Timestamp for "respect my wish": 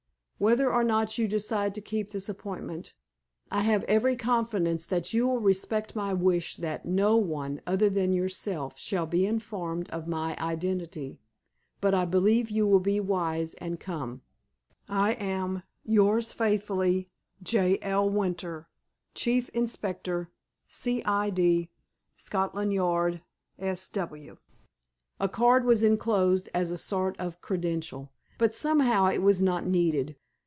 5.39-6.57